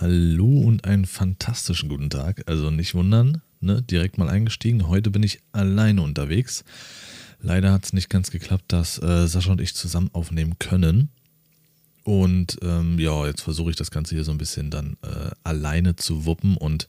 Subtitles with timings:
[0.00, 2.44] Hallo und einen fantastischen guten Tag.
[2.46, 3.82] Also nicht wundern, ne?
[3.82, 4.86] direkt mal eingestiegen.
[4.86, 6.62] Heute bin ich alleine unterwegs.
[7.40, 11.08] Leider hat es nicht ganz geklappt, dass äh, Sascha und ich zusammen aufnehmen können.
[12.04, 15.96] Und ähm, ja, jetzt versuche ich das Ganze hier so ein bisschen dann äh, alleine
[15.96, 16.56] zu wuppen.
[16.56, 16.86] Und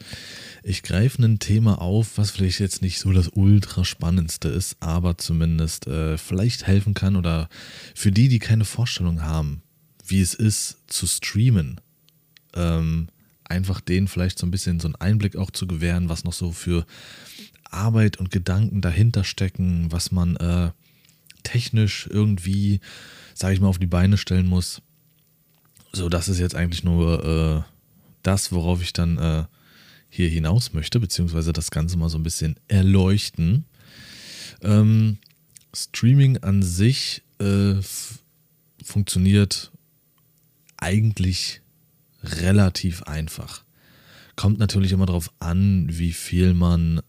[0.61, 5.17] ich greife ein Thema auf, was vielleicht jetzt nicht so das ultra spannendste ist, aber
[5.17, 7.49] zumindest äh, vielleicht helfen kann oder
[7.95, 9.63] für die, die keine Vorstellung haben,
[10.05, 11.81] wie es ist zu streamen
[12.55, 13.09] ähm,
[13.45, 16.51] einfach denen vielleicht so ein bisschen so einen Einblick auch zu gewähren, was noch so
[16.51, 16.85] für
[17.63, 20.71] Arbeit und Gedanken dahinter stecken, was man äh,
[21.43, 22.79] technisch irgendwie,
[23.33, 24.81] sage ich mal, auf die Beine stellen muss.
[25.91, 27.71] So, das ist jetzt eigentlich nur äh,
[28.23, 29.45] das, worauf ich dann äh,
[30.09, 33.65] hier hinaus möchte, beziehungsweise das Ganze mal so ein bisschen erleuchten.
[34.61, 35.17] Ähm,
[35.73, 37.75] Streaming an sich äh,
[38.83, 39.71] funktioniert
[40.77, 41.61] eigentlich
[42.23, 43.63] relativ einfach.
[44.35, 47.01] Kommt natürlich immer darauf an, wie viel man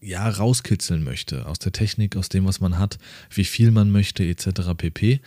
[0.00, 2.98] ja rauskitzeln möchte aus der Technik, aus dem, was man hat,
[3.30, 4.74] wie viel man möchte, etc.
[4.76, 5.20] pp.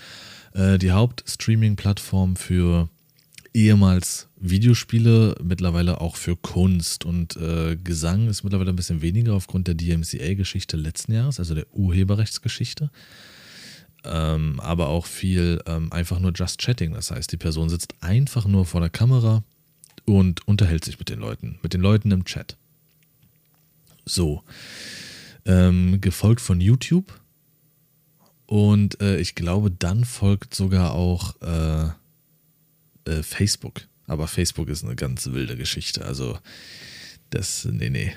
[0.53, 2.89] Äh, die Hauptstreaming-Plattform für
[3.53, 9.67] ehemals Videospiele, mittlerweile auch für Kunst und äh, Gesang ist mittlerweile ein bisschen weniger aufgrund
[9.67, 12.91] der DMCA-Geschichte letzten Jahres, also der Urheberrechtsgeschichte
[14.09, 16.93] ähm, aber auch viel ähm, einfach nur Just Chatting.
[16.93, 19.43] Das heißt, die Person sitzt einfach nur vor der Kamera
[20.05, 22.57] und unterhält sich mit den Leuten, mit den Leuten im Chat.
[24.05, 24.43] So.
[25.45, 27.19] Ähm, gefolgt von YouTube.
[28.45, 31.89] Und äh, ich glaube, dann folgt sogar auch äh,
[33.09, 33.81] äh, Facebook.
[34.05, 36.05] Aber Facebook ist eine ganz wilde Geschichte.
[36.05, 36.39] Also,
[37.29, 38.13] das, nee, nee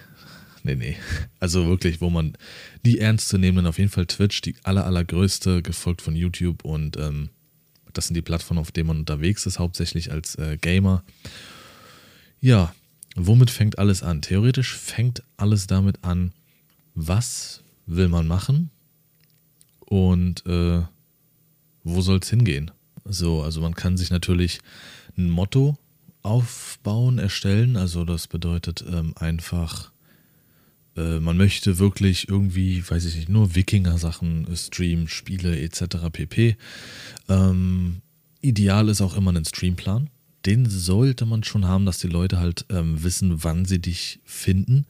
[0.62, 0.96] nee, nee.
[1.38, 2.36] Also wirklich, wo man
[2.84, 7.30] die ernstzunehmenden, auf jeden Fall Twitch, die aller, allergrößte, gefolgt von YouTube und ähm,
[7.92, 11.02] das sind die Plattformen, auf denen man unterwegs ist, hauptsächlich als äh, Gamer.
[12.40, 12.74] Ja,
[13.16, 14.22] womit fängt alles an?
[14.22, 16.32] Theoretisch fängt alles damit an,
[16.94, 18.70] was will man machen
[19.80, 20.82] und äh,
[21.82, 22.70] wo soll es hingehen?
[23.04, 24.60] So, also man kann sich natürlich
[25.16, 25.76] ein Motto
[26.22, 27.76] aufbauen, erstellen.
[27.76, 29.89] Also das bedeutet ähm, einfach
[30.96, 35.82] äh, man möchte wirklich irgendwie, weiß ich nicht, nur Wikinger-Sachen streamen, Spiele etc.
[36.12, 36.56] pp.
[37.28, 38.02] Ähm,
[38.40, 40.10] ideal ist auch immer ein Streamplan.
[40.46, 44.86] Den sollte man schon haben, dass die Leute halt ähm, wissen, wann sie dich finden.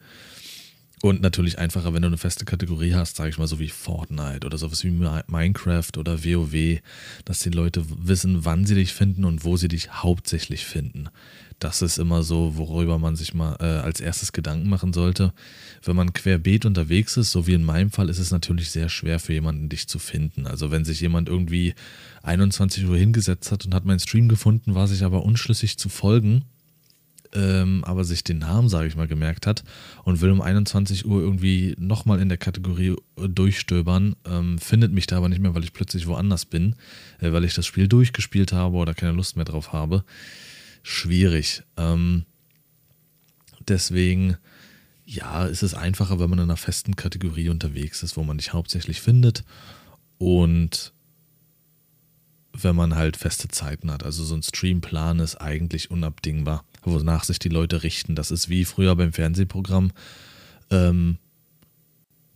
[1.02, 4.44] Und natürlich einfacher, wenn du eine feste Kategorie hast, sage ich mal so wie Fortnite
[4.44, 6.80] oder sowas wie Minecraft oder WoW,
[7.24, 11.08] dass die Leute wissen, wann sie dich finden und wo sie dich hauptsächlich finden.
[11.58, 15.32] Das ist immer so, worüber man sich mal äh, als erstes Gedanken machen sollte.
[15.82, 19.18] Wenn man querbeet unterwegs ist, so wie in meinem Fall, ist es natürlich sehr schwer
[19.20, 20.46] für jemanden, dich zu finden.
[20.46, 21.74] Also wenn sich jemand irgendwie
[22.22, 26.44] 21 Uhr hingesetzt hat und hat meinen Stream gefunden, war sich aber unschlüssig zu folgen,
[27.32, 29.62] ähm, aber sich den Namen, sage ich mal, gemerkt hat
[30.04, 35.06] und will um 21 Uhr irgendwie nochmal in der Kategorie äh, durchstöbern, ähm, findet mich
[35.06, 36.74] da aber nicht mehr, weil ich plötzlich woanders bin,
[37.20, 40.04] äh, weil ich das Spiel durchgespielt habe oder keine Lust mehr drauf habe.
[40.82, 41.62] Schwierig.
[41.76, 42.24] Ähm,
[43.68, 44.36] deswegen,
[45.04, 48.52] ja, ist es einfacher, wenn man in einer festen Kategorie unterwegs ist, wo man dich
[48.52, 49.44] hauptsächlich findet
[50.18, 50.92] und
[52.52, 54.02] wenn man halt feste Zeiten hat.
[54.02, 58.14] Also so ein Streamplan ist eigentlich unabdingbar wonach sich die Leute richten.
[58.14, 59.92] Das ist wie früher beim Fernsehprogramm,
[60.70, 61.18] ähm,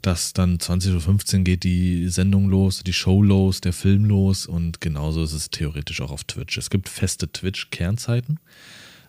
[0.03, 4.81] dass dann 20.15 Uhr geht die Sendung los, die Show los, der Film los und
[4.81, 6.59] genauso ist es theoretisch auch auf Twitch.
[6.59, 8.39] Es gibt feste Twitch-Kernzeiten.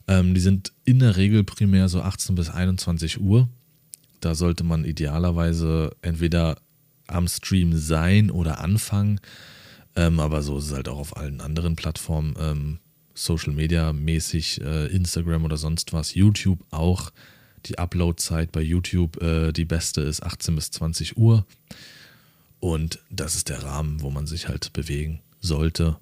[0.07, 3.49] Ähm, die sind in der Regel primär so 18 bis 21 Uhr.
[4.21, 6.57] Da sollte man idealerweise entweder
[7.07, 9.19] am Stream sein oder anfangen.
[9.95, 12.35] Ähm, aber so ist es halt auch auf allen anderen Plattformen.
[12.39, 12.79] Ähm,
[13.15, 17.11] Social Media mäßig, äh, Instagram oder sonst was, YouTube auch.
[17.65, 21.45] Die Upload-Zeit bei YouTube, äh, die beste ist 18 bis 20 Uhr.
[22.59, 25.97] Und das ist der Rahmen, wo man sich halt bewegen sollte.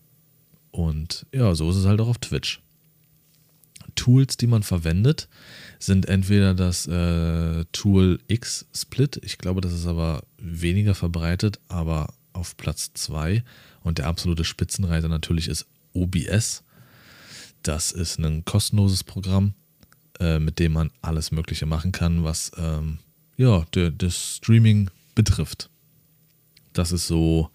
[0.72, 2.62] Und ja, so ist es halt auch auf Twitch.
[3.95, 5.30] Tools, die man verwendet,
[5.80, 9.21] sind entweder das äh, Tool X-Split.
[9.24, 13.44] Ich glaube, das ist aber weniger verbreitet, aber auf Platz 2.
[13.83, 16.63] Und der absolute Spitzenreiter natürlich ist OBS.
[17.63, 19.54] Das ist ein kostenloses Programm,
[20.19, 23.00] äh, mit dem man alles Mögliche machen kann, was ähm,
[23.38, 25.69] ja, das Streaming betrifft.
[26.74, 27.50] Das ist so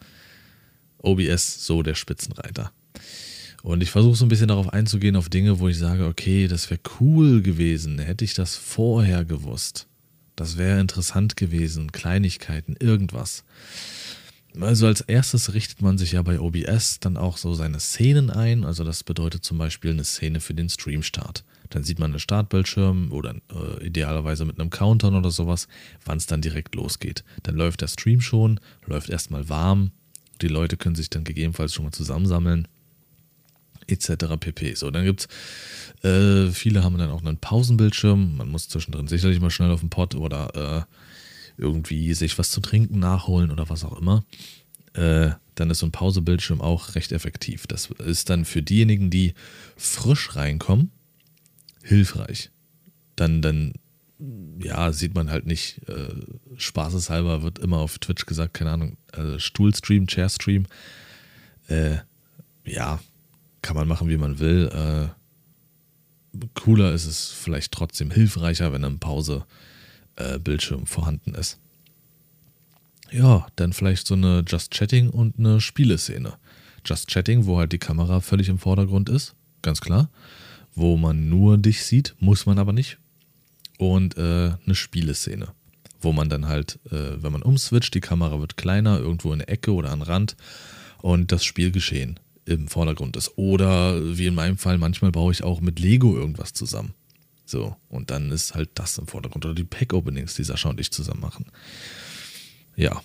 [0.99, 2.73] OBS, so der Spitzenreiter.
[3.63, 6.71] Und ich versuche so ein bisschen darauf einzugehen, auf Dinge, wo ich sage, okay, das
[6.71, 9.87] wäre cool gewesen, hätte ich das vorher gewusst.
[10.37, 13.45] Das wäre interessant gewesen, Kleinigkeiten, irgendwas.
[14.61, 18.65] Also als erstes richtet man sich ja bei OBS dann auch so seine Szenen ein.
[18.65, 21.45] Also das bedeutet zum Beispiel eine Szene für den Streamstart.
[21.71, 25.69] Dann sieht man einen Startbildschirm oder äh, idealerweise mit einem Countdown oder sowas,
[26.05, 27.25] wann es dann direkt losgeht.
[27.43, 29.93] Dann läuft der Stream schon, läuft erstmal warm.
[30.41, 32.69] Die Leute können sich dann gegebenenfalls schon mal zusammensammeln
[33.87, 34.37] etc.
[34.39, 34.75] pp.
[34.75, 35.29] So, dann gibt
[36.03, 38.37] es, äh, viele haben dann auch einen Pausenbildschirm.
[38.37, 40.95] Man muss zwischendrin sicherlich mal schnell auf den Pott oder äh,
[41.59, 44.25] irgendwie sich was zu trinken nachholen oder was auch immer.
[44.95, 47.67] Äh, dann ist so ein Pausebildschirm auch recht effektiv.
[47.67, 49.35] Das ist dann für diejenigen, die
[49.77, 50.91] frisch reinkommen,
[51.83, 52.51] hilfreich.
[53.17, 53.73] Dann, dann
[54.61, 56.15] ja, sieht man halt nicht, äh,
[56.57, 60.67] spaßeshalber wird immer auf Twitch gesagt, keine Ahnung, äh, Stuhlstream, Chairstream.
[61.69, 61.99] Äh,
[62.65, 63.01] ja,
[63.63, 64.69] kann man machen, wie man will.
[64.73, 65.09] Äh,
[66.55, 69.68] cooler ist es vielleicht trotzdem hilfreicher, wenn ein Pause-Bildschirm
[70.19, 70.39] äh,
[70.85, 71.59] vorhanden ist.
[73.11, 76.35] Ja, dann vielleicht so eine Just Chatting und eine Spieleszene.
[76.85, 80.11] Just Chatting, wo halt die Kamera völlig im Vordergrund ist, ganz klar.
[80.75, 82.99] Wo man nur dich sieht, muss man aber nicht.
[83.79, 85.49] Und äh, eine Spieleszene,
[86.01, 89.49] wo man dann halt, äh, wenn man umswitcht, die Kamera wird kleiner, irgendwo in der
[89.49, 90.37] Ecke oder an Rand
[91.01, 93.33] und das Spielgeschehen im Vordergrund ist.
[93.37, 96.95] Oder wie in meinem Fall, manchmal baue ich auch mit Lego irgendwas zusammen.
[97.49, 99.47] So, und dann ist halt das im Vordergrund.
[99.47, 101.47] Oder die Pack-Openings, die Sascha und ich zusammen machen.
[102.77, 103.01] Ja,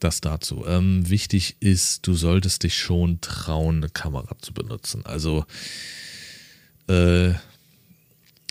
[0.00, 0.64] das dazu.
[0.66, 5.06] Ähm, wichtig ist, du solltest dich schon trauen, eine Kamera zu benutzen.
[5.06, 5.44] Also,
[6.88, 7.32] äh,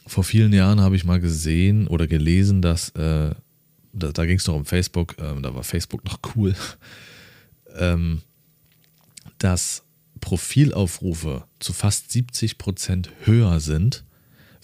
[0.08, 3.36] vor vielen Jahren habe ich mal gesehen oder gelesen, dass, äh,
[3.92, 6.56] da, da ging es noch um Facebook, äh, da war Facebook noch cool,
[7.78, 8.22] ähm,
[9.38, 9.84] dass
[10.22, 14.05] Profilaufrufe zu fast 70 Prozent höher sind,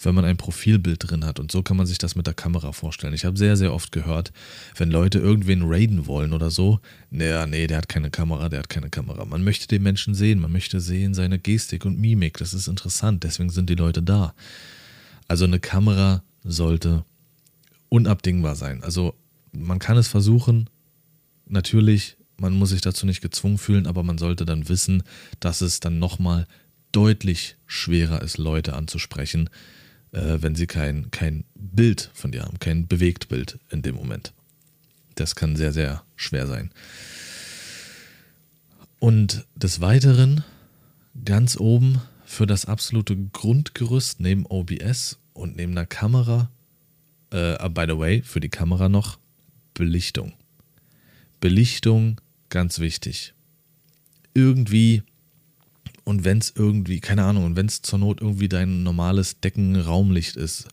[0.04, 1.38] wenn man ein Profilbild drin hat.
[1.38, 3.14] Und so kann man sich das mit der Kamera vorstellen.
[3.14, 4.32] Ich habe sehr, sehr oft gehört,
[4.76, 8.68] wenn Leute irgendwen raiden wollen oder so, naja, nee, der hat keine Kamera, der hat
[8.68, 9.24] keine Kamera.
[9.24, 12.38] Man möchte den Menschen sehen, man möchte sehen seine Gestik und Mimik.
[12.38, 14.34] Das ist interessant, deswegen sind die Leute da.
[15.28, 17.04] Also eine Kamera sollte
[17.88, 18.82] unabdingbar sein.
[18.82, 19.14] Also
[19.52, 20.68] man kann es versuchen,
[21.46, 25.04] natürlich man muss sich dazu nicht gezwungen fühlen, aber man sollte dann wissen,
[25.38, 26.48] dass es dann nochmal
[26.90, 29.48] deutlich schwerer ist, Leute anzusprechen,
[30.12, 34.32] äh, wenn sie kein, kein Bild von dir haben, kein Bewegtbild in dem Moment.
[35.14, 36.70] Das kann sehr, sehr schwer sein.
[38.98, 40.44] Und des Weiteren,
[41.24, 46.50] ganz oben für das absolute Grundgerüst neben OBS und neben einer Kamera,
[47.30, 49.18] äh, by the way, für die Kamera noch
[49.74, 50.34] Belichtung.
[51.40, 53.34] Belichtung ganz wichtig.
[54.34, 55.02] Irgendwie,
[56.04, 60.36] und wenn es irgendwie, keine Ahnung, und wenn es zur Not irgendwie dein normales Deckenraumlicht
[60.36, 60.68] ist,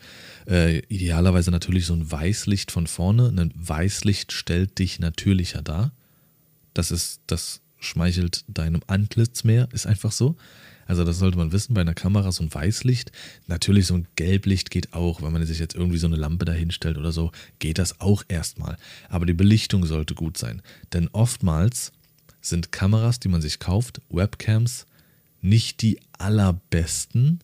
[0.48, 3.28] äh, idealerweise natürlich so ein Weißlicht von vorne.
[3.30, 5.92] Ein Weißlicht stellt dich natürlicher dar.
[6.74, 10.36] Das ist, das schmeichelt deinem Antlitz mehr, ist einfach so.
[10.88, 13.12] Also das sollte man wissen, bei einer Kamera so ein Weißlicht.
[13.46, 16.98] Natürlich so ein Gelblicht geht auch, wenn man sich jetzt irgendwie so eine Lampe dahinstellt
[16.98, 18.76] oder so, geht das auch erstmal.
[19.08, 20.64] Aber die Belichtung sollte gut sein.
[20.92, 21.92] Denn oftmals
[22.42, 24.88] sind Kameras, die man sich kauft, Webcams,
[25.42, 27.40] nicht die allerbesten.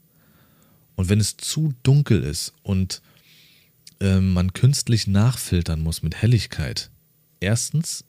[0.95, 3.01] Und wenn es zu dunkel ist und
[3.99, 6.89] äh, man künstlich nachfiltern muss mit Helligkeit,
[7.39, 8.05] erstens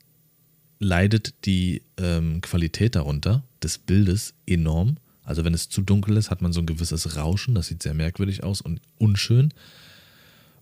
[0.78, 4.96] leidet die ähm, Qualität darunter des Bildes enorm.
[5.22, 7.94] Also wenn es zu dunkel ist, hat man so ein gewisses Rauschen, das sieht sehr
[7.94, 9.52] merkwürdig aus und unschön.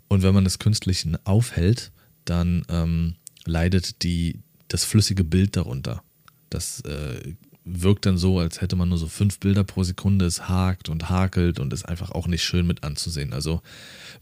[0.09, 1.93] Und wenn man es künstlich aufhält,
[2.25, 6.03] dann ähm, leidet die, das flüssige Bild darunter.
[6.49, 10.27] Das äh, wirkt dann so, als hätte man nur so fünf Bilder pro Sekunde.
[10.27, 13.33] Es hakt und hakelt und ist einfach auch nicht schön mit anzusehen.
[13.33, 13.63] Also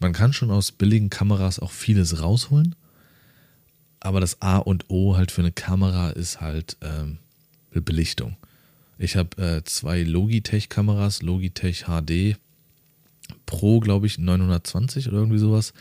[0.01, 2.75] man kann schon aus billigen Kameras auch vieles rausholen.
[4.01, 7.19] Aber das A und O halt für eine Kamera ist halt ähm,
[7.73, 8.37] Belichtung.
[8.99, 12.37] Ich habe äh, zwei Logitech-Kameras, Logitech HD
[13.47, 15.73] Pro, glaube ich, 920 oder irgendwie sowas.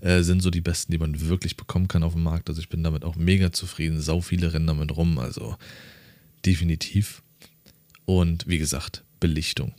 [0.00, 2.48] Äh, sind so die besten, die man wirklich bekommen kann auf dem Markt.
[2.48, 4.00] Also ich bin damit auch mega zufrieden.
[4.00, 5.56] Sau viele rennen damit rum, also
[6.46, 7.22] definitiv.
[8.04, 9.74] Und wie gesagt, Belichtung.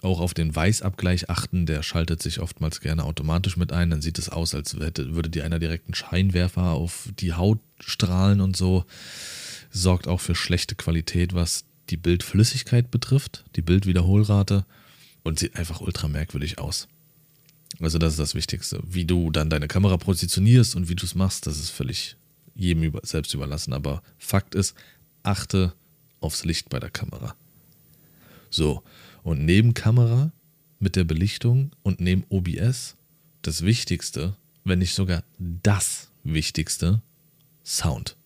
[0.00, 3.90] Auch auf den Weißabgleich achten, der schaltet sich oftmals gerne automatisch mit ein.
[3.90, 7.58] Dann sieht es aus, als hätte, würde dir einer direkt einen Scheinwerfer auf die Haut
[7.80, 8.84] strahlen und so.
[9.70, 14.64] Sorgt auch für schlechte Qualität, was die Bildflüssigkeit betrifft, die Bildwiederholrate
[15.24, 16.86] und sieht einfach ultra merkwürdig aus.
[17.80, 18.80] Also das ist das Wichtigste.
[18.86, 22.16] Wie du dann deine Kamera positionierst und wie du es machst, das ist völlig
[22.54, 23.72] jedem selbst überlassen.
[23.72, 24.74] Aber Fakt ist,
[25.22, 25.74] achte
[26.20, 27.34] aufs Licht bei der Kamera.
[28.50, 28.82] So,
[29.22, 30.32] und neben Kamera
[30.78, 32.96] mit der Belichtung und neben OBS
[33.42, 37.02] das Wichtigste, wenn nicht sogar das Wichtigste,
[37.64, 38.16] Sound.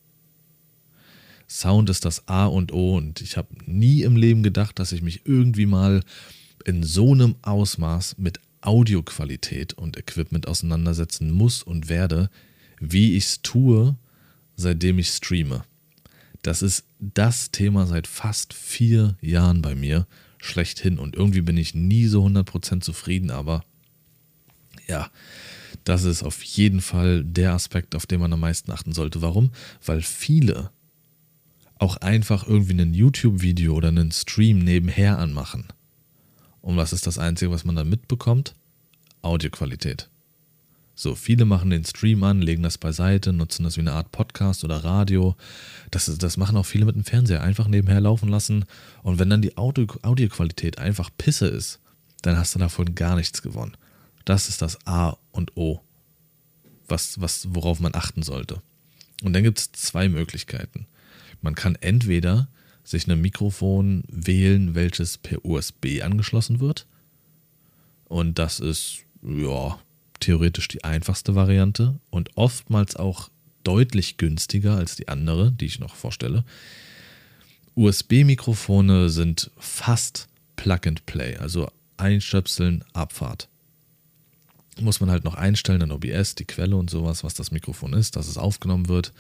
[1.49, 5.03] Sound ist das A und O und ich habe nie im Leben gedacht, dass ich
[5.03, 6.03] mich irgendwie mal
[6.65, 12.31] in so einem Ausmaß mit Audioqualität und Equipment auseinandersetzen muss und werde,
[12.81, 13.97] wie ich es tue,
[14.57, 15.65] seitdem ich streame.
[16.43, 20.07] Das ist das Thema seit fast vier Jahren bei mir
[20.39, 23.63] schlechthin und irgendwie bin ich nie so 100% zufrieden, aber
[24.89, 25.09] ja,
[25.85, 29.23] das ist auf jeden Fall der Aspekt, auf den man am meisten achten sollte.
[29.23, 29.51] Warum?
[29.85, 30.71] Weil viele
[31.79, 35.67] auch einfach irgendwie ein YouTube-Video oder einen Stream nebenher anmachen.
[36.61, 38.55] Und was ist das Einzige, was man da mitbekommt?
[39.23, 40.09] Audioqualität.
[40.95, 44.63] So, viele machen den Stream an, legen das beiseite, nutzen das wie eine Art Podcast
[44.63, 45.37] oder Radio.
[45.91, 47.43] Das, das machen auch viele mit dem Fernseher.
[47.43, 48.67] Einfach nebenher laufen lassen.
[49.03, 51.81] Und wenn dann die Audio, Audioqualität einfach Pisse ist,
[52.21, 53.77] dann hast du davon gar nichts gewonnen.
[54.25, 55.81] Das ist das A und O,
[56.89, 58.63] was, was, worauf man achten sollte.
[59.23, 60.87] Und dann gibt es zwei Möglichkeiten.
[61.41, 62.49] Man kann entweder
[62.85, 66.87] sich ein Mikrofon wählen, welches per USB angeschlossen wird.
[68.05, 69.79] Und das ist, ja,
[70.23, 73.29] theoretisch die einfachste Variante und oftmals auch
[73.65, 76.45] deutlich günstiger als die andere, die ich noch vorstelle.
[77.75, 83.49] USB-Mikrofone sind fast Plug and Play, also einstöpseln, Abfahrt.
[84.81, 88.17] Muss man halt noch einstellen, dann OBS, die Quelle und sowas, was das Mikrofon ist,
[88.17, 89.13] dass es aufgenommen wird.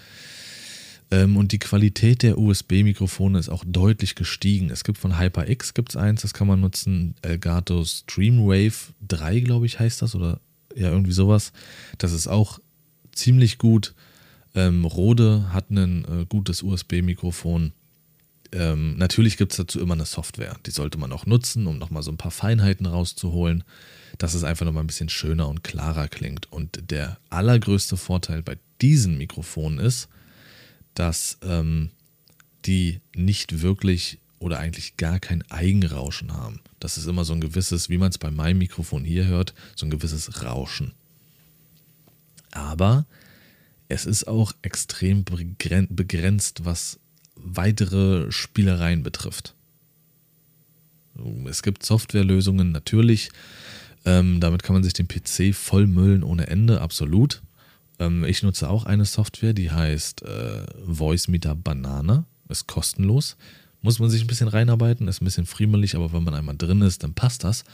[1.10, 4.70] Ähm, und die Qualität der USB-Mikrofone ist auch deutlich gestiegen.
[4.70, 7.14] Es gibt von HyperX gibt's eins, das kann man nutzen.
[7.22, 10.40] Elgato Streamwave 3, glaube ich, heißt das, oder
[10.76, 11.52] ja, irgendwie sowas.
[11.98, 12.58] Das ist auch
[13.12, 13.94] ziemlich gut.
[14.54, 17.72] Ähm, Rode hat ein äh, gutes USB-Mikrofon.
[18.52, 20.56] Ähm, natürlich gibt es dazu immer eine Software.
[20.66, 23.64] Die sollte man auch nutzen, um nochmal so ein paar Feinheiten rauszuholen,
[24.18, 26.52] dass es einfach nochmal ein bisschen schöner und klarer klingt.
[26.52, 30.08] Und der allergrößte Vorteil bei diesen Mikrofonen ist,
[30.94, 31.90] dass ähm,
[32.66, 36.60] die nicht wirklich oder eigentlich gar kein Eigenrauschen haben.
[36.80, 39.86] Das ist immer so ein gewisses, wie man es bei meinem Mikrofon hier hört, so
[39.86, 40.92] ein gewisses Rauschen.
[42.50, 43.06] Aber
[43.88, 46.98] es ist auch extrem begrenzt, was
[47.36, 49.54] weitere Spielereien betrifft.
[51.46, 53.30] Es gibt Softwarelösungen natürlich,
[54.04, 57.42] ähm, damit kann man sich den PC vollmüllen ohne Ende, absolut.
[58.00, 63.36] Ähm, ich nutze auch eine Software, die heißt äh, Voice Meter Banana, ist kostenlos
[63.82, 66.82] muss man sich ein bisschen reinarbeiten, ist ein bisschen friemelig, aber wenn man einmal drin
[66.82, 67.64] ist, dann passt das.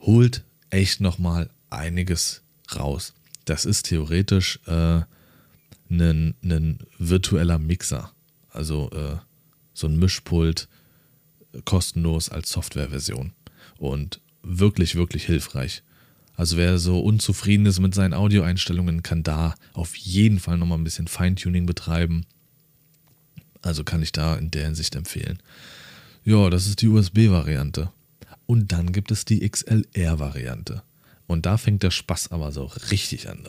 [0.00, 2.42] Holt echt nochmal einiges
[2.74, 3.14] raus.
[3.44, 5.02] Das ist theoretisch äh,
[5.90, 8.12] ein, ein virtueller Mixer.
[8.50, 9.16] Also äh,
[9.74, 10.68] so ein Mischpult
[11.64, 13.32] kostenlos als Softwareversion.
[13.78, 15.82] Und wirklich, wirklich hilfreich.
[16.34, 20.84] Also wer so unzufrieden ist mit seinen Audioeinstellungen, kann da auf jeden Fall nochmal ein
[20.84, 22.24] bisschen Feintuning betreiben.
[23.62, 25.38] Also kann ich da in der Hinsicht empfehlen.
[26.24, 27.90] Ja, das ist die USB-Variante.
[28.46, 30.82] Und dann gibt es die XLR-Variante.
[31.26, 33.44] Und da fängt der Spaß aber so richtig an.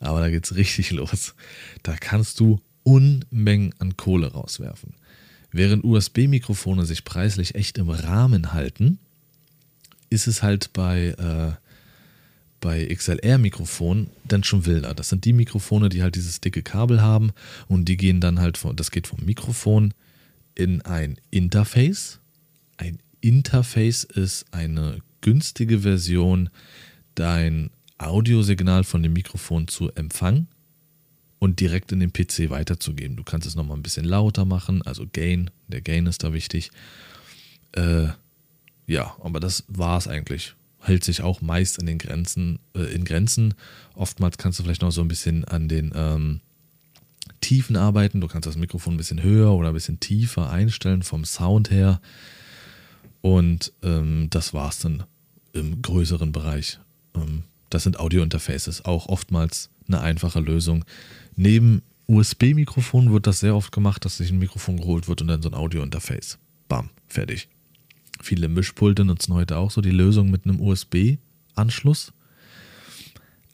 [0.00, 1.34] Aber da geht es richtig los.
[1.82, 4.94] Da kannst du Unmengen an Kohle rauswerfen.
[5.50, 8.98] Während USB-Mikrofone sich preislich echt im Rahmen halten,
[10.10, 11.67] ist es halt bei äh,
[12.60, 14.94] bei XLR-Mikrofonen dann schon wilder.
[14.94, 17.32] Das sind die Mikrofone, die halt dieses dicke Kabel haben
[17.68, 19.94] und die gehen dann halt, von, das geht vom Mikrofon
[20.54, 22.20] in ein Interface.
[22.76, 26.50] Ein Interface ist eine günstige Version,
[27.14, 30.48] dein Audiosignal von dem Mikrofon zu empfangen
[31.38, 33.16] und direkt in den PC weiterzugeben.
[33.16, 36.70] Du kannst es nochmal ein bisschen lauter machen, also Gain, der Gain ist da wichtig.
[37.72, 38.08] Äh,
[38.86, 40.54] ja, aber das war es eigentlich
[40.88, 43.54] hält sich auch meist in den Grenzen, äh, in Grenzen.
[43.94, 46.40] Oftmals kannst du vielleicht noch so ein bisschen an den ähm,
[47.40, 48.20] Tiefen arbeiten.
[48.20, 52.00] Du kannst das Mikrofon ein bisschen höher oder ein bisschen tiefer einstellen vom Sound her.
[53.20, 55.04] Und ähm, das war es dann
[55.52, 56.78] im größeren Bereich.
[57.14, 60.84] Ähm, das sind Audio-Interfaces, auch oftmals eine einfache Lösung.
[61.36, 65.42] Neben USB-Mikrofon wird das sehr oft gemacht, dass sich ein Mikrofon geholt wird und dann
[65.42, 66.38] so ein Audio-Interface.
[66.68, 67.48] Bam, fertig.
[68.20, 72.12] Viele Mischpulte nutzen heute auch so die Lösung mit einem USB-Anschluss.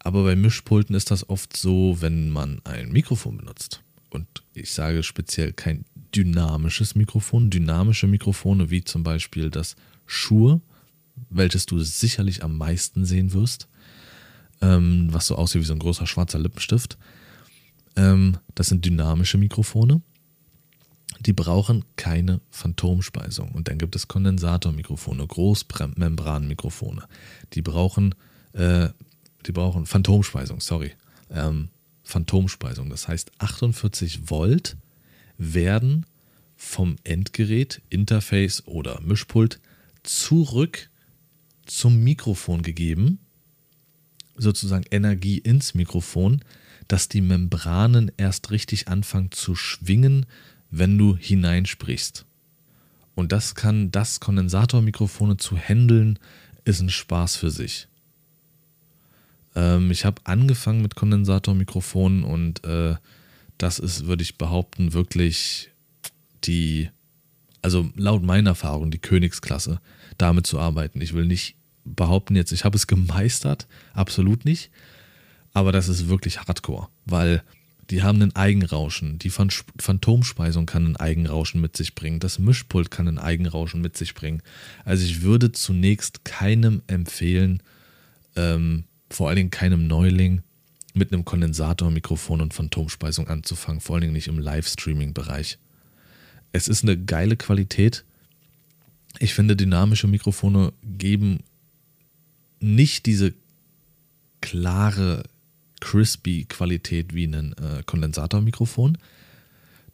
[0.01, 3.83] Aber bei Mischpulten ist das oft so, wenn man ein Mikrofon benutzt.
[4.11, 7.51] Und ich sage speziell kein dynamisches Mikrofon.
[7.51, 10.61] Dynamische Mikrofone wie zum Beispiel das Shure,
[11.31, 13.69] welches du sicherlich am meisten sehen wirst,
[14.61, 16.99] ähm, was so aussieht wie so ein großer schwarzer Lippenstift.
[17.97, 20.03] Ähm, das sind dynamische Mikrofone
[21.27, 23.53] die brauchen keine Phantomspeisung.
[23.53, 27.07] Und dann gibt es Kondensatormikrofone, Großmembranmikrofone.
[27.55, 28.15] Die brauchen,
[28.53, 28.89] äh,
[29.47, 30.93] die brauchen Phantomspeisung, sorry.
[31.31, 31.71] Ähm,
[32.03, 32.91] Phantomspeisung.
[32.91, 34.77] Das heißt, 48 Volt
[35.39, 36.07] werden
[36.57, 39.61] vom Endgerät, Interface oder Mischpult
[40.03, 40.91] zurück
[41.67, 43.19] zum Mikrofon gegeben,
[44.37, 46.43] sozusagen Energie ins Mikrofon,
[46.89, 50.27] dass die Membranen erst richtig anfangen zu schwingen,
[50.79, 52.27] wenn du hineinsprichst.
[53.15, 56.19] Und das kann das Kondensatormikrofone zu handeln,
[56.65, 57.87] ist ein Spaß für sich.
[59.55, 62.97] Ähm, ich habe angefangen mit Kondensatormikrofonen und äh,
[63.59, 65.71] das ist, würde ich behaupten, wirklich
[66.43, 66.91] die,
[67.63, 69.81] also laut meiner Erfahrung, die Königsklasse,
[70.19, 71.01] damit zu arbeiten.
[71.01, 71.55] Ich will nicht
[71.85, 74.71] behaupten jetzt, ich habe es gemeistert, absolut nicht,
[75.53, 77.45] aber das ist wirklich hardcore, weil
[77.91, 79.19] die haben einen Eigenrauschen.
[79.19, 82.21] Die Phantomspeisung kann einen Eigenrauschen mit sich bringen.
[82.21, 84.43] Das Mischpult kann einen Eigenrauschen mit sich bringen.
[84.85, 87.63] Also ich würde zunächst keinem empfehlen,
[88.37, 90.43] ähm, vor allen Dingen keinem Neuling,
[90.95, 95.59] mit einem Kondensatormikrofon und Phantomspeisung anzufangen, vor allen Dingen nicht im Livestreaming-Bereich.
[96.53, 98.05] Es ist eine geile Qualität.
[99.19, 101.41] Ich finde, dynamische Mikrofone geben
[102.61, 103.35] nicht diese
[104.41, 105.25] klare,
[105.81, 108.99] crispy Qualität wie ein äh, Kondensatormikrofon.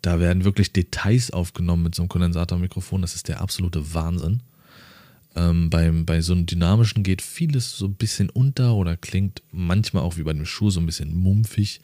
[0.02, 3.02] Da werden wirklich Details aufgenommen mit so einem Kondensatormikrofon.
[3.02, 4.42] Das ist der absolute Wahnsinn.
[5.36, 10.02] Ähm, beim, bei so einem dynamischen geht vieles so ein bisschen unter oder klingt manchmal
[10.02, 11.80] auch wie bei einem Schuh so ein bisschen mumpfig.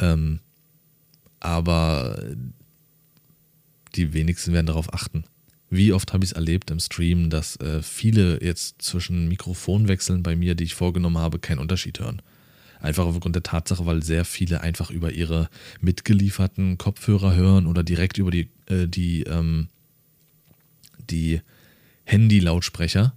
[0.00, 0.40] Ähm,
[1.40, 2.22] aber
[3.94, 5.24] die wenigsten werden darauf achten.
[5.70, 10.34] Wie oft habe ich es erlebt im Stream, dass äh, viele jetzt zwischen Mikrofonwechseln bei
[10.34, 12.22] mir, die ich vorgenommen habe, keinen Unterschied hören.
[12.80, 15.48] Einfach aufgrund der Tatsache, weil sehr viele einfach über ihre
[15.80, 19.68] mitgelieferten Kopfhörer hören oder direkt über die, äh, die, ähm,
[21.10, 21.40] die
[22.04, 23.14] Handy-Lautsprecher.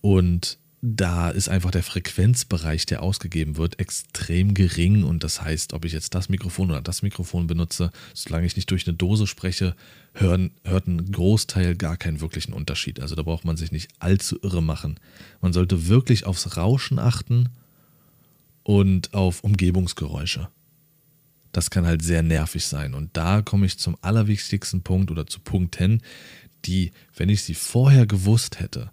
[0.00, 5.02] Und da ist einfach der Frequenzbereich, der ausgegeben wird, extrem gering.
[5.02, 8.70] Und das heißt, ob ich jetzt das Mikrofon oder das Mikrofon benutze, solange ich nicht
[8.70, 9.74] durch eine Dose spreche,
[10.14, 13.00] hören, hört ein Großteil gar keinen wirklichen Unterschied.
[13.00, 15.00] Also da braucht man sich nicht allzu irre machen.
[15.40, 17.48] Man sollte wirklich aufs Rauschen achten
[18.68, 20.50] und auf Umgebungsgeräusche.
[21.52, 22.92] Das kann halt sehr nervig sein.
[22.92, 26.02] Und da komme ich zum allerwichtigsten Punkt oder zu Punkten,
[26.66, 28.90] die, wenn ich sie vorher gewusst hätte,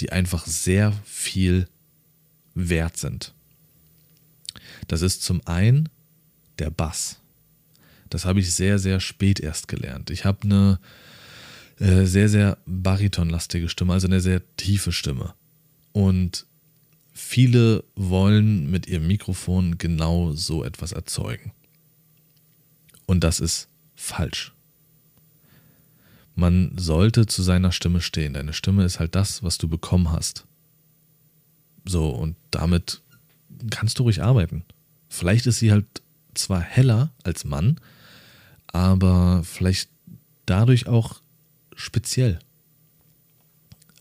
[0.00, 1.66] die einfach sehr viel
[2.54, 3.32] wert sind.
[4.86, 5.88] Das ist zum einen
[6.58, 7.18] der Bass.
[8.10, 10.10] Das habe ich sehr, sehr spät erst gelernt.
[10.10, 10.78] Ich habe eine
[11.78, 15.32] äh, sehr, sehr baritonlastige Stimme, also eine sehr tiefe Stimme.
[15.92, 16.44] Und
[17.16, 21.52] viele wollen mit ihrem Mikrofon genau so etwas erzeugen.
[23.06, 24.52] Und das ist falsch.
[26.34, 28.34] Man sollte zu seiner Stimme stehen.
[28.34, 30.46] Deine Stimme ist halt das, was du bekommen hast.
[31.86, 33.00] So, und damit
[33.70, 34.64] kannst du ruhig arbeiten.
[35.08, 35.86] Vielleicht ist sie halt
[36.34, 37.80] zwar heller als Mann,
[38.66, 39.88] aber vielleicht
[40.44, 41.22] dadurch auch
[41.74, 42.40] speziell.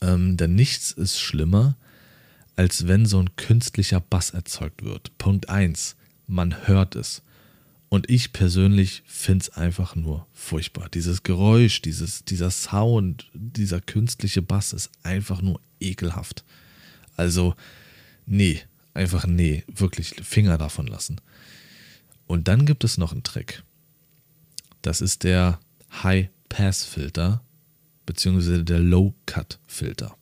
[0.01, 1.77] Ähm, denn nichts ist schlimmer,
[2.55, 5.17] als wenn so ein künstlicher Bass erzeugt wird.
[5.17, 5.95] Punkt 1.
[6.27, 7.21] Man hört es.
[7.89, 10.89] Und ich persönlich finde es einfach nur furchtbar.
[10.89, 16.43] Dieses Geräusch, dieses, dieser Sound, dieser künstliche Bass ist einfach nur ekelhaft.
[17.15, 17.55] Also,
[18.25, 18.61] nee,
[18.93, 21.21] einfach nee, wirklich Finger davon lassen.
[22.27, 23.63] Und dann gibt es noch einen Trick.
[24.81, 25.59] Das ist der
[26.03, 27.41] High-Pass-Filter
[28.05, 30.15] beziehungsweise der Low-Cut-Filter.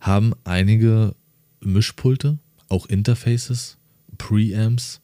[0.00, 1.14] Haben einige
[1.60, 3.78] Mischpulte, auch Interfaces,
[4.18, 5.00] Preamps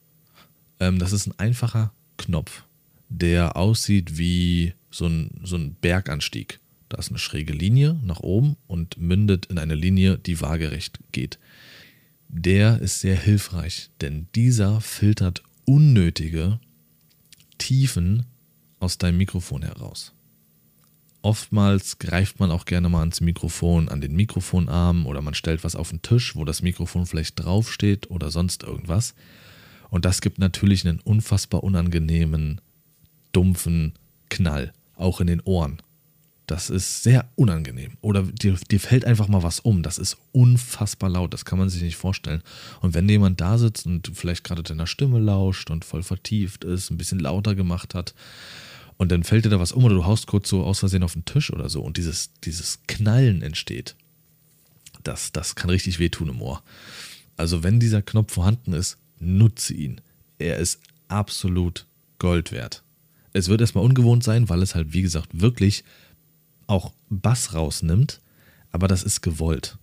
[0.80, 2.64] ähm, das ist ein einfacher Knopf,
[3.08, 6.60] der aussieht wie so ein, so ein Berganstieg.
[6.88, 11.38] Da ist eine schräge Linie nach oben und mündet in eine Linie, die waagerecht geht.
[12.28, 16.60] Der ist sehr hilfreich, denn dieser filtert unnötige
[17.58, 18.26] Tiefen
[18.78, 20.12] aus deinem Mikrofon heraus.
[21.26, 25.74] Oftmals greift man auch gerne mal ans Mikrofon, an den Mikrofonarm oder man stellt was
[25.74, 29.16] auf den Tisch, wo das Mikrofon vielleicht draufsteht oder sonst irgendwas.
[29.90, 32.60] Und das gibt natürlich einen unfassbar unangenehmen,
[33.32, 33.94] dumpfen
[34.28, 35.82] Knall, auch in den Ohren.
[36.46, 37.94] Das ist sehr unangenehm.
[38.02, 39.82] Oder dir, dir, fällt einfach mal was um.
[39.82, 41.34] Das ist unfassbar laut.
[41.34, 42.40] Das kann man sich nicht vorstellen.
[42.82, 46.92] Und wenn jemand da sitzt und vielleicht gerade deiner Stimme lauscht und voll vertieft ist,
[46.92, 48.14] ein bisschen lauter gemacht hat,
[48.96, 51.12] und dann fällt dir da was um oder du haust kurz so aus Versehen auf
[51.12, 53.94] den Tisch oder so und dieses, dieses Knallen entsteht,
[55.02, 56.62] das, das kann richtig wehtun im Ohr.
[57.36, 60.00] Also wenn dieser Knopf vorhanden ist, nutze ihn.
[60.38, 61.86] Er ist absolut
[62.18, 62.82] Gold wert.
[63.32, 65.84] Es wird erstmal ungewohnt sein, weil es halt, wie gesagt, wirklich
[66.66, 68.20] auch Bass rausnimmt,
[68.72, 69.78] aber das ist gewollt.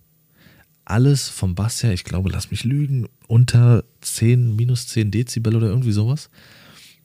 [0.84, 5.68] Alles vom Bass her, ich glaube, lass mich lügen, unter 10, minus 10 Dezibel oder
[5.68, 6.28] irgendwie sowas,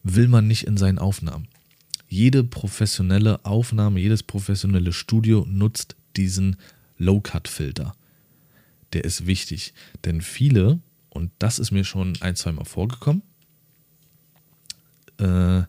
[0.03, 1.47] will man nicht in seinen Aufnahmen.
[2.09, 6.57] Jede professionelle Aufnahme, jedes professionelle Studio nutzt diesen
[6.97, 7.95] Low-Cut-Filter.
[8.93, 9.73] Der ist wichtig,
[10.05, 13.21] denn viele, und das ist mir schon ein, zweimal vorgekommen,
[15.19, 15.61] äh,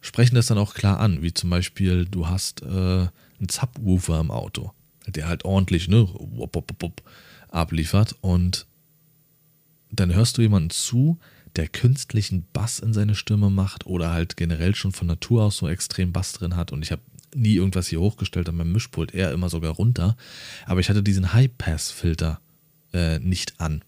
[0.00, 4.30] sprechen das dann auch klar an, wie zum Beispiel du hast äh, einen Subwoofer im
[4.30, 4.72] Auto,
[5.08, 7.02] der halt ordentlich ne, wop, wop, wop,
[7.48, 8.66] abliefert und
[9.90, 11.18] dann hörst du jemanden zu,
[11.56, 15.68] der künstlichen Bass in seine Stimme macht oder halt generell schon von Natur aus so
[15.68, 17.02] extrem Bass drin hat und ich habe
[17.34, 20.16] nie irgendwas hier hochgestellt an meinem Mischpult, eher immer sogar runter,
[20.66, 22.40] aber ich hatte diesen High-Pass-Filter
[22.92, 23.84] äh, nicht an.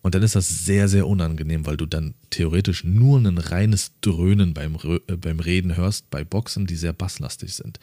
[0.00, 4.54] Und dann ist das sehr, sehr unangenehm, weil du dann theoretisch nur ein reines Dröhnen
[4.54, 7.80] beim, äh, beim Reden hörst bei Boxen, die sehr basslastig sind.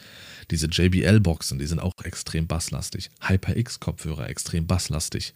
[0.49, 3.09] Diese JBL-Boxen, die sind auch extrem basslastig.
[3.21, 5.33] HyperX-Kopfhörer extrem basslastig.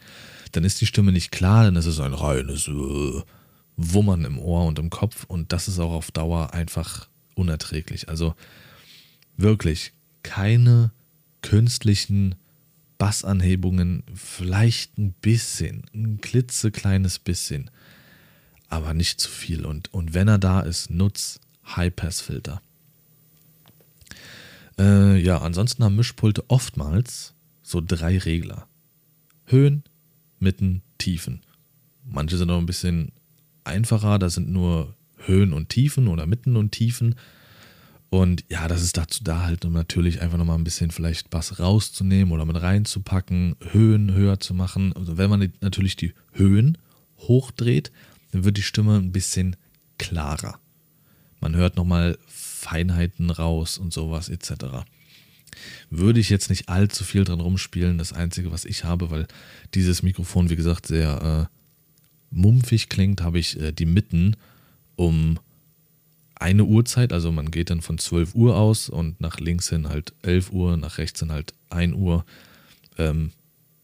[0.53, 3.21] Dann ist die Stimme nicht klar, dann ist es ein reines äh,
[3.75, 8.09] Wummern im Ohr und im Kopf und das ist auch auf Dauer einfach unerträglich.
[8.09, 8.35] Also
[9.37, 10.91] wirklich keine
[11.41, 12.35] künstlichen
[12.99, 17.71] Bassanhebungen vielleicht ein bisschen, ein klitzekleines bisschen,
[18.67, 19.65] aber nicht zu viel.
[19.65, 21.39] Und, und wenn er da ist, nutz
[21.75, 22.61] High-Pass-Filter.
[24.77, 27.33] Äh, ja, ansonsten haben Mischpulte oftmals
[27.63, 28.67] so drei Regler.
[29.45, 29.83] Höhen,
[30.39, 31.41] Mitten, Tiefen.
[32.03, 33.13] Manche sind noch ein bisschen
[33.63, 37.15] einfacher, da sind nur Höhen und Tiefen oder Mitten und Tiefen.
[38.09, 41.59] Und ja, das ist dazu da halt, um natürlich einfach nochmal ein bisschen vielleicht Bass
[41.59, 44.93] rauszunehmen oder mit reinzupacken, Höhen höher zu machen.
[44.93, 46.77] Also wenn man natürlich die Höhen
[47.19, 47.91] hochdreht,
[48.31, 49.55] dann wird die Stimme ein bisschen
[49.99, 50.59] klarer.
[51.39, 54.85] Man hört nochmal Feinheiten raus und sowas etc.
[55.91, 57.99] Würde ich jetzt nicht allzu viel dran rumspielen.
[57.99, 59.27] Das Einzige, was ich habe, weil
[59.75, 61.55] dieses Mikrofon, wie gesagt, sehr äh,
[62.31, 64.35] mumpfig klingt, habe ich äh, die Mitten
[64.95, 65.39] um
[66.39, 70.13] eine Uhrzeit, also man geht dann von 12 Uhr aus und nach links hin halt
[70.21, 72.25] 11 Uhr, nach rechts hin halt 1 Uhr,
[72.97, 73.31] ähm,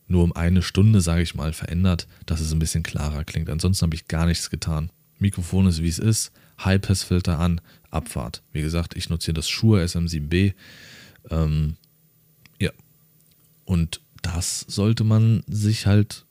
[0.07, 3.49] nur um eine Stunde, sage ich mal, verändert, dass es ein bisschen klarer klingt.
[3.49, 4.89] Ansonsten habe ich gar nichts getan.
[5.19, 6.31] Mikrofon ist wie es ist,
[6.63, 8.41] High-Pass-Filter an, Abfahrt.
[8.53, 10.53] Wie gesagt, ich nutze hier das Shure SM7B.
[11.29, 11.75] Ähm,
[12.59, 12.71] ja.
[13.65, 16.25] Und das sollte man sich halt,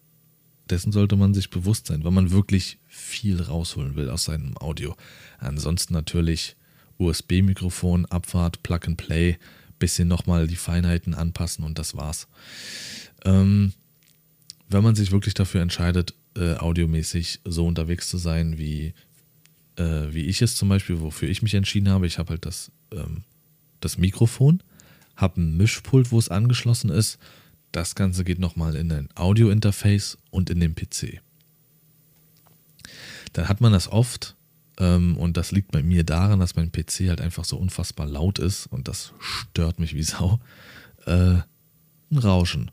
[0.70, 4.96] dessen sollte man sich bewusst sein, wenn man wirklich viel rausholen will aus seinem Audio.
[5.38, 6.56] Ansonsten natürlich
[6.98, 9.38] USB-Mikrofon, Abfahrt, Plug and Play,
[9.78, 12.28] bisschen nochmal die Feinheiten anpassen und das war's.
[13.24, 13.72] Ähm,
[14.68, 18.94] wenn man sich wirklich dafür entscheidet, äh, audiomäßig so unterwegs zu sein, wie,
[19.76, 22.70] äh, wie ich es zum Beispiel, wofür ich mich entschieden habe, ich habe halt das,
[22.92, 23.24] ähm,
[23.80, 24.62] das Mikrofon,
[25.16, 27.18] habe ein Mischpult, wo es angeschlossen ist.
[27.72, 31.20] Das Ganze geht nochmal in ein Audio-Interface und in den PC
[33.34, 34.34] dann hat man das oft.
[34.78, 38.38] Ähm, und das liegt bei mir daran, dass mein PC halt einfach so unfassbar laut
[38.38, 40.40] ist und das stört mich wie Sau.
[41.04, 41.40] Äh,
[42.10, 42.70] ein Rauschen.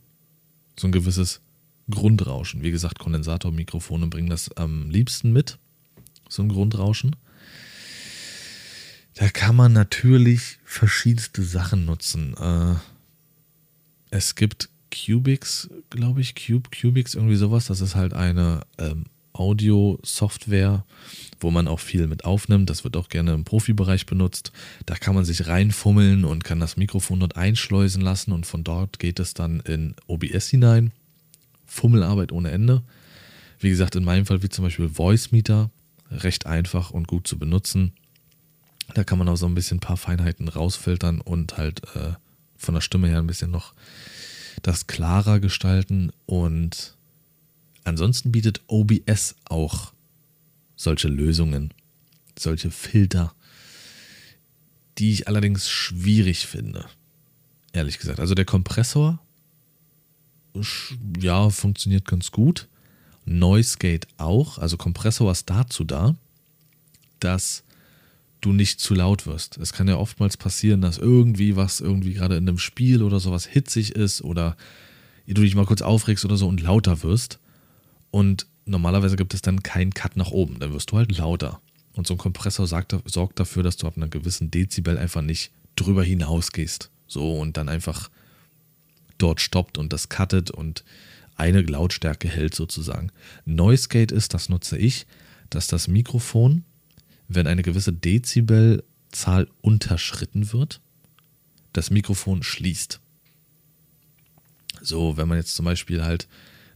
[0.80, 1.42] So ein gewisses
[1.90, 2.64] Grundrauschen.
[2.64, 5.60] Wie gesagt, Kondensatormikrofone bringen das am liebsten mit.
[6.30, 7.16] So ein Grundrauschen.
[9.16, 12.36] Da kann man natürlich verschiedenste Sachen nutzen.
[12.38, 12.76] Äh,
[14.10, 17.66] es gibt Cubix, glaube ich, Cube, Cubix, irgendwie sowas.
[17.66, 20.86] Das ist halt eine ähm, Audio-Software,
[21.40, 22.70] wo man auch viel mit aufnimmt.
[22.70, 24.52] Das wird auch gerne im Profibereich benutzt.
[24.86, 29.00] Da kann man sich reinfummeln und kann das Mikrofon dort einschleusen lassen und von dort
[29.00, 30.92] geht es dann in OBS hinein.
[31.66, 32.84] Fummelarbeit ohne Ende.
[33.60, 35.70] Wie gesagt, in meinem Fall wie zum Beispiel Voice Meter,
[36.10, 37.94] recht einfach und gut zu benutzen.
[38.94, 42.14] Da kann man auch so ein bisschen ein paar Feinheiten rausfiltern und halt äh,
[42.58, 43.74] von der Stimme her ein bisschen noch
[44.62, 46.96] das klarer gestalten und
[47.84, 49.94] Ansonsten bietet OBS auch
[50.76, 51.74] solche Lösungen,
[52.38, 53.34] solche Filter,
[54.98, 56.86] die ich allerdings schwierig finde.
[57.74, 58.20] Ehrlich gesagt.
[58.20, 59.20] Also der Kompressor,
[61.20, 62.68] ja, funktioniert ganz gut.
[63.26, 64.58] Noise Gate auch.
[64.58, 66.16] Also Kompressor ist dazu da,
[67.20, 67.64] dass
[68.42, 69.58] du nicht zu laut wirst.
[69.58, 73.46] Es kann ja oftmals passieren, dass irgendwie was irgendwie gerade in einem Spiel oder sowas
[73.46, 74.58] hitzig ist oder
[75.28, 77.40] du dich mal kurz aufregst oder so und lauter wirst.
[78.12, 80.60] Und normalerweise gibt es dann keinen Cut nach oben.
[80.60, 81.62] Dann wirst du halt lauter.
[81.94, 85.52] Und so ein Kompressor sagt, sorgt dafür, dass du ab einer gewissen Dezibel einfach nicht
[85.76, 86.90] drüber hinausgehst.
[87.08, 88.10] So und dann einfach
[89.18, 90.84] dort stoppt und das cuttet und
[91.36, 93.12] eine Lautstärke hält sozusagen.
[93.46, 95.06] Noise Gate ist, das nutze ich,
[95.50, 96.64] dass das Mikrofon,
[97.28, 100.82] wenn eine gewisse Dezibelzahl unterschritten wird,
[101.74, 103.00] das Mikrofon schließt.
[104.82, 106.28] So, wenn man jetzt zum Beispiel halt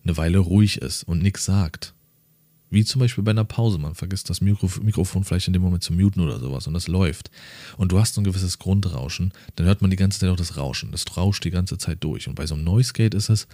[0.05, 1.93] eine Weile ruhig ist und nichts sagt,
[2.69, 3.77] Wie zum Beispiel bei einer Pause.
[3.77, 6.87] Man vergisst das Mikro Mikrofon vielleicht in dem Moment zu muten oder sowas und das
[6.87, 7.29] läuft.
[7.77, 10.57] Und du hast so ein gewisses Grundrauschen, dann hört man die ganze Zeit auch das
[10.57, 10.91] Rauschen.
[10.91, 12.27] Das rauscht die ganze Zeit durch.
[12.27, 13.47] Und bei so einem Noise Gate ist es,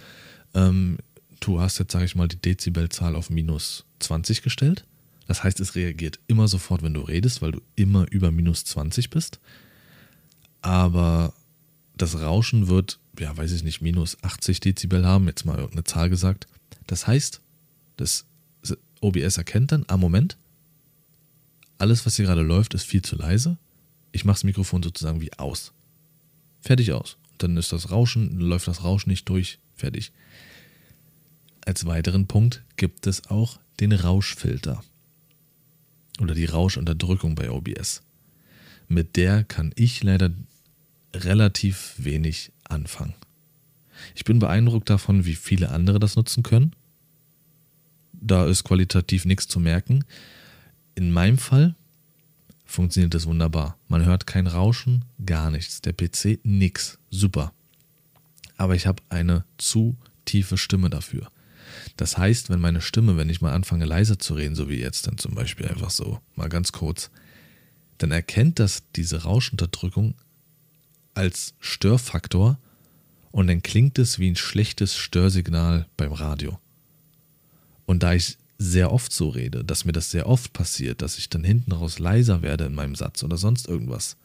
[0.54, 0.98] ähm,
[1.40, 4.84] du hast jetzt, sage ich mal, die Dezibelzahl auf minus 20 gestellt.
[5.26, 9.10] Das heißt, es reagiert immer sofort, wenn du redest, weil du immer über minus 20
[9.10, 9.40] bist.
[10.62, 11.32] Aber
[11.96, 16.08] das Rauschen wird, ja, weiß ich nicht, minus 80 Dezibel haben, jetzt mal irgendeine Zahl
[16.08, 16.46] gesagt.
[16.86, 17.40] Das heißt,
[17.96, 18.26] das
[19.00, 20.36] OBS erkennt dann, am Moment,
[21.78, 23.58] alles, was hier gerade läuft, ist viel zu leise.
[24.12, 25.72] Ich mache das Mikrofon sozusagen wie aus.
[26.60, 27.16] Fertig aus.
[27.38, 30.12] Dann ist das Rauschen, läuft das Rauschen nicht durch, fertig.
[31.64, 34.82] Als weiteren Punkt gibt es auch den Rauschfilter
[36.20, 38.02] oder die Rauschunterdrückung bei OBS.
[38.86, 40.30] Mit der kann ich leider
[41.14, 43.14] relativ wenig anfangen.
[44.14, 46.74] Ich bin beeindruckt davon, wie viele andere das nutzen können.
[48.12, 50.04] Da ist qualitativ nichts zu merken.
[50.94, 51.74] In meinem Fall
[52.64, 53.76] funktioniert das wunderbar.
[53.88, 55.80] Man hört kein Rauschen, gar nichts.
[55.82, 56.98] Der PC nix.
[57.10, 57.52] Super.
[58.56, 61.30] Aber ich habe eine zu tiefe Stimme dafür.
[61.96, 65.06] Das heißt, wenn meine Stimme, wenn ich mal anfange leiser zu reden, so wie jetzt
[65.06, 67.10] dann zum Beispiel einfach so, mal ganz kurz,
[67.98, 70.14] dann erkennt das diese Rauschunterdrückung
[71.14, 72.58] als Störfaktor
[73.30, 76.58] und dann klingt es wie ein schlechtes Störsignal beim Radio.
[77.86, 81.28] Und da ich sehr oft so rede, dass mir das sehr oft passiert, dass ich
[81.28, 84.16] dann hinten raus leiser werde in meinem Satz oder sonst irgendwas.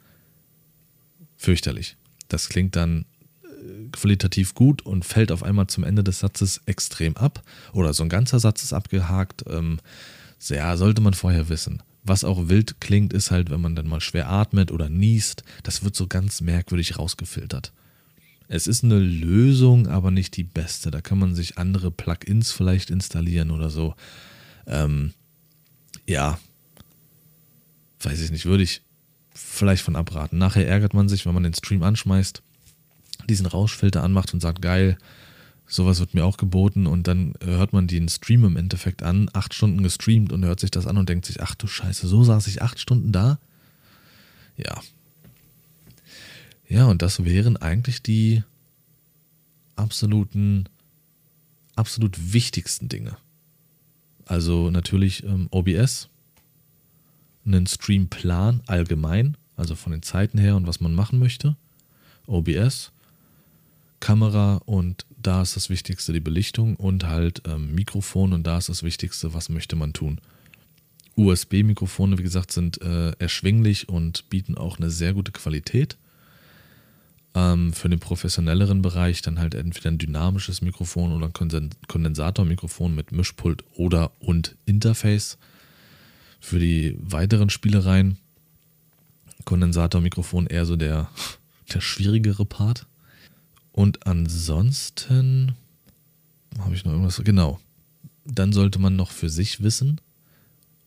[1.38, 1.98] Fürchterlich.
[2.28, 3.06] Das klingt dann
[3.92, 8.10] qualitativ gut und fällt auf einmal zum Ende des Satzes extrem ab oder so ein
[8.10, 9.44] ganzer Satz ist abgehakt.
[9.48, 9.80] Ähm,
[10.50, 11.82] ja, sollte man vorher wissen.
[12.08, 15.84] Was auch wild klingt, ist halt, wenn man dann mal schwer atmet oder niest, das
[15.84, 17.74] wird so ganz merkwürdig rausgefiltert.
[18.48, 20.90] Es ist eine Lösung, aber nicht die beste.
[20.90, 23.94] Da kann man sich andere Plugins vielleicht installieren oder so.
[24.68, 25.14] Ähm,
[26.08, 26.40] ja,
[28.00, 28.84] weiß ich nicht, würde ich
[29.34, 30.38] vielleicht von abraten.
[30.38, 32.42] Nachher ärgert man sich, wenn man den Stream anschmeißt
[33.30, 34.98] diesen Rauschfilter anmacht und sagt, geil,
[35.68, 39.54] sowas wird mir auch geboten und dann hört man den Stream im Endeffekt an, acht
[39.54, 42.48] Stunden gestreamt und hört sich das an und denkt sich, ach du Scheiße, so saß
[42.48, 43.38] ich acht Stunden da?
[44.56, 44.82] Ja.
[46.70, 48.44] Ja, und das wären eigentlich die
[49.76, 50.66] absoluten,
[51.76, 53.18] absolut wichtigsten Dinge.
[54.26, 56.10] Also natürlich ähm, OBS,
[57.46, 61.56] einen Streamplan allgemein, also von den Zeiten her und was man machen möchte.
[62.26, 62.92] OBS,
[64.02, 68.70] Kamera und da ist das Wichtigste die Belichtung und halt ähm, Mikrofon und da ist
[68.70, 70.20] das Wichtigste, was möchte man tun.
[71.16, 75.98] USB-Mikrofone, wie gesagt, sind äh, erschwinglich und bieten auch eine sehr gute Qualität.
[77.34, 83.12] Ähm, für den professionelleren Bereich dann halt entweder ein dynamisches Mikrofon oder ein Kondensatormikrofon mit
[83.12, 85.40] Mischpult oder und Interface.
[86.40, 88.18] Für die weiteren Spielereien
[89.46, 91.10] Kondensatormikrofon eher so der,
[91.74, 92.86] der schwierigere Part.
[93.78, 95.54] Und ansonsten
[96.58, 97.22] habe ich noch irgendwas.
[97.24, 97.60] Genau.
[98.26, 100.02] Dann sollte man noch für sich wissen,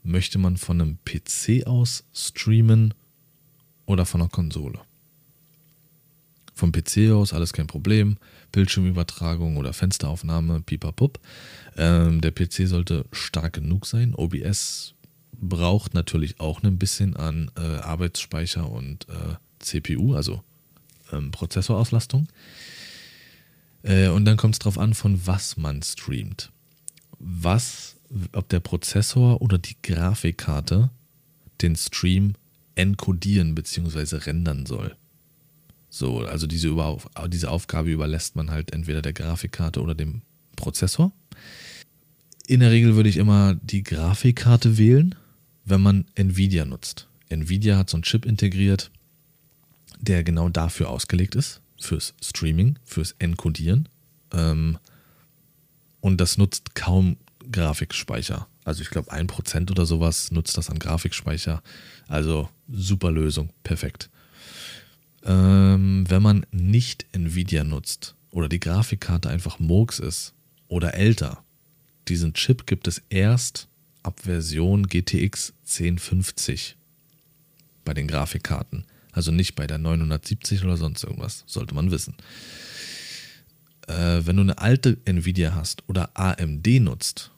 [0.03, 2.93] möchte man von einem PC aus streamen
[3.87, 4.81] oder von einer Konsole.
[6.53, 8.17] Vom PC aus alles kein Problem.
[8.51, 11.21] Bildschirmübertragung oder Fensteraufnahme, pipapup.
[11.77, 14.17] Ähm, der PC sollte stark genug sein.
[14.17, 14.95] OBS
[15.41, 20.43] braucht natürlich auch ein bisschen an äh, Arbeitsspeicher und äh, CPU, also
[21.13, 22.27] ähm, Prozessorauslastung.
[23.83, 26.51] Äh, und dann kommt es darauf an, von was man streamt.
[27.19, 27.97] Was,
[28.33, 30.91] ob der Prozessor oder die Grafikkarte
[31.61, 32.35] den Stream
[32.75, 34.17] encodieren bzw.
[34.17, 34.97] rendern soll.
[35.91, 36.75] So, also diese,
[37.29, 40.23] diese Aufgabe überlässt man halt entweder der Grafikkarte oder dem
[40.57, 41.13] Prozessor.
[42.47, 45.15] In der Regel würde ich immer die Grafikkarte wählen,
[45.65, 47.09] wenn man Nvidia nutzt.
[47.29, 48.91] Nvidia hat so einen Chip integriert,
[50.01, 53.89] der genau dafür ausgelegt ist fürs Streaming, fürs Encodieren.
[54.33, 54.79] Ähm,
[56.01, 57.17] und das nutzt kaum
[57.51, 58.47] Grafikspeicher.
[58.65, 61.63] Also ich glaube, ein Prozent oder sowas nutzt das an Grafikspeicher.
[62.09, 64.11] Also super Lösung, perfekt.
[65.25, 70.35] Ähm, wenn man nicht Nvidia nutzt oder die Grafikkarte einfach Murks ist
[70.69, 71.43] oder älter,
[72.09, 73.69] diesen Chip gibt es erst
[74.03, 76.77] ab Version GTX 1050
[77.85, 78.85] bei den Grafikkarten.
[79.13, 82.15] Also nicht bei der 970 oder sonst irgendwas, sollte man wissen.
[83.87, 87.31] Äh, wenn du eine alte Nvidia hast oder AMD nutzt,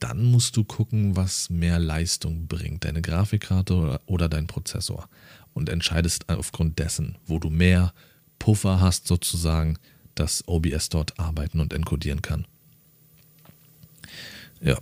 [0.00, 5.08] dann musst du gucken, was mehr Leistung bringt, deine Grafikkarte oder, oder dein Prozessor.
[5.54, 7.94] Und entscheidest aufgrund dessen, wo du mehr
[8.38, 9.78] Puffer hast, sozusagen,
[10.14, 12.46] dass OBS dort arbeiten und encodieren kann.
[14.60, 14.78] Ja.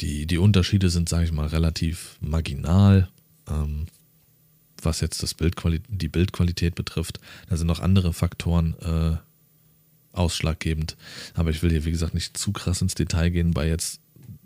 [0.00, 3.08] die, die Unterschiede sind, sage ich mal, relativ marginal,
[3.48, 3.86] ähm,
[4.84, 7.20] was jetzt das Bildquali die Bildqualität betrifft.
[7.48, 9.16] Da sind noch andere Faktoren äh,
[10.16, 10.96] ausschlaggebend.
[11.34, 14.00] Aber ich will hier, wie gesagt, nicht zu krass ins Detail gehen bei jetzt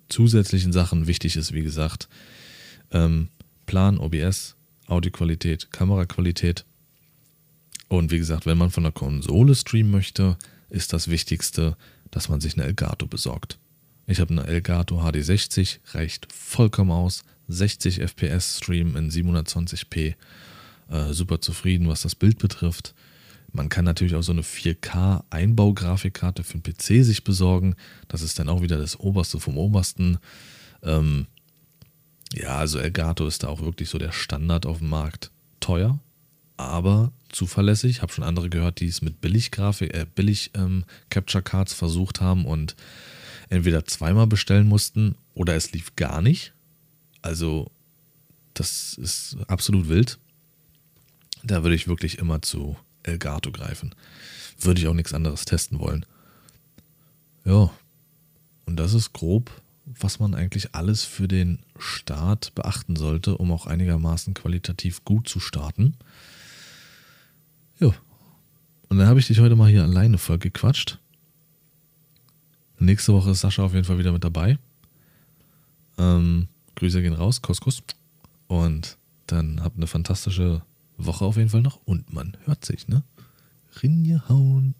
[0.08, 1.06] zusätzlichen Sachen.
[1.06, 2.08] Wichtig ist, wie gesagt,
[2.90, 3.28] ähm,
[3.66, 6.64] Plan, OBS, Audioqualität, Kameraqualität.
[7.88, 10.36] Und wie gesagt, wenn man von der Konsole streamen möchte,
[10.68, 11.76] ist das Wichtigste,
[12.10, 13.58] dass man sich eine Elgato besorgt.
[14.06, 17.24] Ich habe eine Elgato HD60, reicht vollkommen aus.
[17.48, 20.14] 60 FPS Stream in 720p.
[20.90, 22.94] Äh, super zufrieden, was das Bild betrifft.
[23.52, 27.76] Man kann natürlich auch so eine 4K Einbaugrafikkarte für den PC sich besorgen.
[28.08, 30.18] Das ist dann auch wieder das Oberste vom Obersten.
[30.82, 31.26] Ähm,
[32.32, 35.30] ja, also Elgato ist da auch wirklich so der Standard auf dem Markt.
[35.60, 36.00] Teuer,
[36.56, 38.02] aber zuverlässig.
[38.02, 42.74] Habe schon andere gehört, die es mit billig Grafik, äh, billig ähm, versucht haben und
[43.50, 46.52] entweder zweimal bestellen mussten oder es lief gar nicht.
[47.24, 47.70] Also
[48.52, 50.18] das ist absolut wild.
[51.42, 53.94] Da würde ich wirklich immer zu Elgato greifen.
[54.60, 56.04] Würde ich auch nichts anderes testen wollen.
[57.46, 57.70] Ja,
[58.66, 59.50] und das ist grob,
[59.86, 65.40] was man eigentlich alles für den Start beachten sollte, um auch einigermaßen qualitativ gut zu
[65.40, 65.96] starten.
[67.80, 67.94] Ja,
[68.90, 70.98] und dann habe ich dich heute mal hier alleine voll gequatscht.
[72.78, 74.58] Nächste Woche ist Sascha auf jeden Fall wieder mit dabei.
[75.96, 77.82] Ähm, Grüße gehen raus, Kuskus.
[78.46, 80.62] Und dann habt eine fantastische
[80.96, 81.80] Woche auf jeden Fall noch.
[81.84, 83.02] Und man hört sich, ne?
[83.82, 84.74] Rinje hauen.